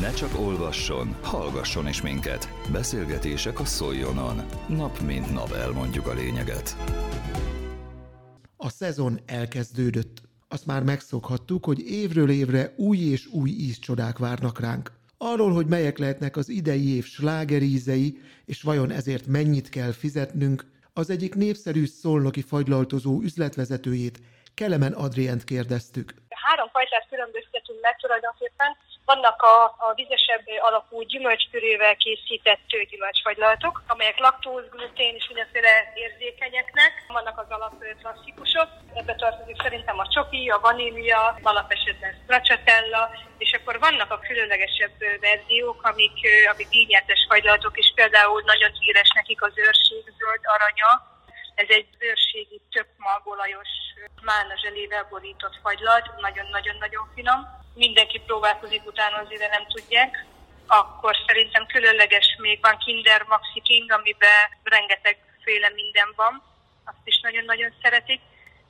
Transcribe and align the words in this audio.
Ne 0.00 0.12
csak 0.12 0.38
olvasson, 0.38 1.16
hallgasson 1.22 1.88
is 1.88 2.02
minket. 2.02 2.48
Beszélgetések 2.72 3.60
a 3.60 3.64
Szoljonon. 3.64 4.36
Nap 4.68 4.98
mint 4.98 5.32
nap 5.32 5.52
elmondjuk 5.52 6.06
a 6.06 6.12
lényeget. 6.12 6.76
A 8.56 8.68
szezon 8.68 9.20
elkezdődött. 9.26 10.22
Azt 10.48 10.66
már 10.66 10.82
megszokhattuk, 10.82 11.64
hogy 11.64 11.90
évről 11.90 12.30
évre 12.30 12.72
új 12.76 12.98
és 12.98 13.26
új 13.26 13.50
ízcsodák 13.50 14.18
várnak 14.18 14.60
ránk. 14.60 14.90
Arról, 15.18 15.52
hogy 15.52 15.66
melyek 15.66 15.98
lehetnek 15.98 16.36
az 16.36 16.48
idei 16.48 16.94
év 16.96 17.04
slágerízei, 17.04 18.18
és 18.44 18.62
vajon 18.62 18.90
ezért 18.90 19.26
mennyit 19.26 19.68
kell 19.68 19.92
fizetnünk, 19.92 20.64
az 20.92 21.10
egyik 21.10 21.34
népszerű 21.34 21.86
szolnoki 21.86 22.42
fagylaltozó 22.42 23.20
üzletvezetőjét, 23.20 24.20
Kelemen 24.54 24.92
Adriánt 24.92 25.44
kérdeztük. 25.44 26.14
Három 26.28 26.68
fajtát 26.68 27.06
különböztetünk 27.08 27.80
meg 27.80 27.96
tulajdonképpen. 27.96 28.70
Vannak 29.12 29.42
a, 29.42 29.58
a 29.86 29.94
vizesebb 29.94 30.46
alapú 30.68 31.02
gyümölcspürével 31.02 31.96
készített 31.96 32.68
gyümölcsfagylaltok, 32.90 33.82
amelyek 33.86 34.18
laktóz, 34.18 34.64
glutén 34.70 35.14
és 35.14 35.26
mindenféle 35.26 35.92
érzékenyeknek. 35.94 36.92
Vannak 37.06 37.38
az 37.38 37.50
alap 37.56 37.74
klasszikusok, 38.00 38.68
ebbe 38.94 39.14
tartozik 39.14 39.62
szerintem 39.62 39.98
a 39.98 40.08
csoki, 40.08 40.48
a 40.48 40.58
vanília, 40.58 41.38
alapesetben 41.42 42.16
stracciatella, 42.22 43.10
és 43.38 43.52
akkor 43.52 43.78
vannak 43.78 44.10
a 44.10 44.18
különlegesebb 44.18 44.98
verziók, 45.20 45.82
amik, 45.82 46.18
amik 46.52 46.68
díjnyertes 46.68 47.26
fagylaltok, 47.28 47.78
és 47.78 47.92
például 47.94 48.42
nagyon 48.46 48.72
híres 48.80 49.10
nekik 49.14 49.42
az 49.42 49.52
őrség 49.54 50.02
zöld 50.18 50.42
aranya, 50.54 50.90
ez 51.54 51.68
egy 51.68 51.88
őrségi 51.98 52.60
több 52.70 52.90
magolajos 52.96 53.68
málna 54.22 54.54
zselével 54.62 55.06
borított 55.10 55.56
fagylalt, 55.62 56.06
nagyon-nagyon-nagyon 56.20 57.08
finom. 57.14 57.57
Mindenki 57.84 58.18
próbálkozik 58.26 58.86
utána, 58.86 59.16
azért 59.16 59.50
nem 59.50 59.66
tudják. 59.66 60.26
Akkor 60.66 61.16
szerintem 61.26 61.66
különleges 61.66 62.36
még 62.38 62.58
van 62.60 62.78
Kinder 62.78 63.22
Maxi 63.22 63.60
King, 63.60 63.92
amiben 63.92 64.40
rengeteg 64.62 65.16
féle 65.44 65.68
minden 65.74 66.12
van. 66.16 66.42
Azt 66.84 67.04
is 67.04 67.20
nagyon-nagyon 67.20 67.72
szeretik. 67.82 68.20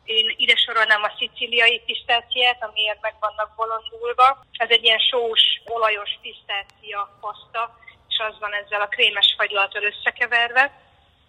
Én 0.05 0.34
ide 0.36 0.56
sorolnám 0.56 1.02
a 1.02 1.14
szicíliai 1.18 1.83
pisztáciát, 1.86 2.62
amiért 2.68 3.00
meg 3.00 3.14
vannak 3.20 3.50
bolondulva. 3.56 4.44
Ez 4.52 4.70
egy 4.70 4.84
ilyen 4.84 5.02
sós, 5.11 5.42
olajos 5.64 6.11
pisztácia 6.22 7.18
paszta, 7.20 7.78
és 8.08 8.16
az 8.28 8.38
van 8.38 8.52
ezzel 8.52 8.80
a 8.80 8.88
krémes 8.88 9.34
fagylaltól 9.38 9.83
összekeverve. 9.83 10.64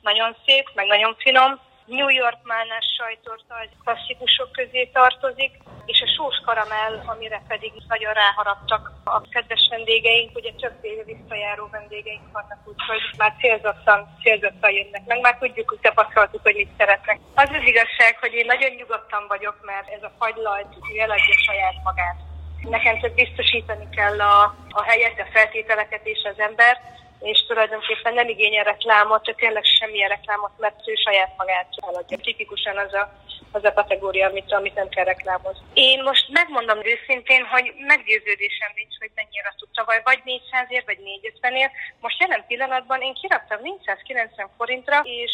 Nagyon 0.01 0.35
szép, 0.45 0.69
meg 0.73 0.85
nagyon 0.85 1.15
finom. 1.15 1.59
New 1.85 2.09
York 2.09 2.39
málnás 2.43 2.85
sajtorta 2.97 3.59
egy 3.59 3.75
klasszikusok 3.83 4.51
közé 4.51 4.85
tartozik, 4.85 5.51
és 5.91 6.01
a 6.05 6.13
sós 6.15 6.37
karamell, 6.45 6.95
amire 7.13 7.41
pedig 7.47 7.71
nagyon 7.87 8.13
ráharaptak 8.13 8.91
a 9.03 9.21
kedves 9.21 9.67
vendégeink, 9.69 10.35
ugye 10.37 10.51
több 10.63 10.77
éve 10.81 11.03
visszajáró 11.03 11.67
vendégeink 11.71 12.31
vannak, 12.31 12.59
úgyhogy 12.71 13.03
már 13.17 13.33
célzottan, 13.41 13.99
célzottan 14.23 14.71
jönnek 14.71 15.03
meg, 15.05 15.19
már 15.19 15.37
tudjuk, 15.37 15.69
hogy 15.69 15.79
tapasztaltuk, 15.81 16.41
hogy 16.41 16.55
mit 16.55 16.77
szeretnek. 16.77 17.17
Az 17.33 17.49
az 17.59 17.65
igazság, 17.71 18.17
hogy 18.19 18.33
én 18.33 18.45
nagyon 18.53 18.71
nyugodtan 18.79 19.23
vagyok, 19.27 19.57
mert 19.61 19.87
ez 19.95 20.03
a 20.03 20.15
fagylalt 20.19 20.71
jelenleg 20.99 21.37
saját 21.47 21.77
magát. 21.83 22.17
Nekem 22.75 22.99
csak 23.01 23.13
biztosítani 23.13 23.87
kell 23.97 24.21
a, 24.21 24.55
a 24.79 24.83
helyet, 24.83 25.19
a 25.19 25.31
feltételeket 25.33 26.05
és 26.13 26.21
az 26.31 26.39
embert, 26.39 26.81
és 27.19 27.45
tulajdonképpen 27.47 28.13
nem 28.13 28.27
igényel 28.27 28.63
reklámot, 28.63 29.25
csak 29.25 29.35
tényleg 29.35 29.63
semmilyen 29.63 30.09
reklámot, 30.09 30.51
mert 30.57 30.87
ő 30.87 30.93
saját 30.95 31.33
magát 31.37 31.67
eladja. 31.87 32.17
Tipikusan 32.17 32.77
az 32.77 32.93
a, 32.93 33.11
az 33.51 33.63
a 33.63 33.73
kategória, 33.73 34.29
amit, 34.29 34.51
amit 34.51 34.75
nem 34.75 34.89
kell 34.89 35.03
reklámozni. 35.03 35.65
Én 35.73 36.03
most 36.03 36.25
megmondom 36.29 36.79
őszintén, 36.93 37.43
hogy 37.45 37.73
meggyőződésem 37.91 38.71
nincs, 38.75 38.95
hogy 38.99 39.11
mennyire 39.15 39.53
tud 39.57 39.69
tavaly, 39.73 40.01
vagy 40.03 40.21
400 40.23 40.67
vagy 40.85 40.99
450 40.99 41.71
Most 41.99 42.19
jelen 42.21 42.43
pillanatban 42.47 43.01
én 43.01 43.13
kiraktam 43.13 43.59
490 43.61 44.49
forintra, 44.57 44.99
és 45.03 45.33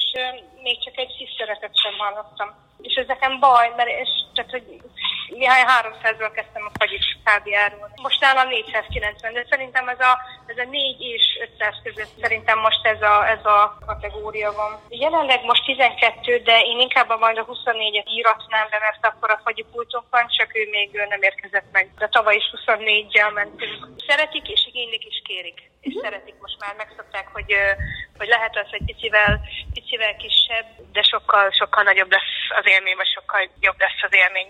még 0.62 0.84
csak 0.84 0.98
egy 0.98 1.12
sziszteretet 1.18 1.78
sem 1.84 1.96
hallottam. 1.98 2.50
És 2.82 2.94
ez 2.96 3.08
nekem 3.08 3.40
baj, 3.40 3.74
mert 3.76 3.90
és, 3.90 4.10
tehát, 4.34 4.52
hogy 4.52 4.82
néhány 5.30 5.66
300-ról 5.82 6.32
kezdtem 6.36 6.66
a 6.66 6.78
fagyis 6.80 7.18
káviáról. 7.24 7.90
Most 8.02 8.20
nálam 8.20 8.48
490, 8.48 9.34
de 9.34 9.46
szerintem 9.50 9.88
ez 9.88 10.00
a, 10.00 10.14
ez 10.46 10.58
a 10.58 10.70
4 10.70 11.02
és 11.02 11.24
500 11.42 11.76
között 11.84 12.14
szerintem 12.22 12.60
most 12.60 12.86
ez 12.86 13.02
a, 13.02 13.28
ez 13.28 13.46
a 13.46 13.78
kategória 13.86 14.52
van. 14.52 14.80
Jelenleg 14.90 15.44
most 15.44 15.66
12, 15.66 16.38
de 16.38 16.60
én 16.60 16.80
inkább 16.80 17.20
majd 17.20 17.38
a 17.38 17.46
24-et 17.46 18.10
íratnám 18.18 18.68
be, 18.70 18.78
mert 18.80 19.06
akkor 19.06 19.30
a 19.30 19.42
fagyipultunk 19.44 20.06
van, 20.10 20.28
csak 20.28 20.56
ő 20.56 20.68
még 20.72 20.90
nem 21.10 21.22
érkezett 21.22 21.70
meg. 21.72 21.90
De 21.98 22.08
tavaly 22.08 22.36
is 22.36 22.54
24-jel 22.56 23.34
mentünk. 23.34 23.88
Szeretik 24.08 24.50
és 24.50 24.68
igénylik 24.68 25.04
és 25.06 25.22
kérik. 25.28 25.60
És 25.82 25.94
uh-huh. 25.94 26.04
szeretik 26.04 26.36
most 26.40 26.60
már, 26.60 26.74
megszokták, 26.76 27.28
hogy, 27.34 27.52
hogy 28.18 28.28
lehet 28.28 28.58
az 28.58 28.68
egy 28.72 28.86
picivel, 28.86 29.42
picivel 29.74 30.16
kisebb, 30.16 30.68
de 30.92 31.02
sokkal, 31.02 31.52
sokkal 31.52 31.84
nagyobb 31.84 32.12
lesz 32.12 32.34
az 32.60 32.66
élmény, 32.68 32.96
vagy 32.96 33.12
sokkal 33.16 33.50
jobb 33.60 33.80
lesz 33.80 34.02
az 34.02 34.14
élmény. 34.14 34.50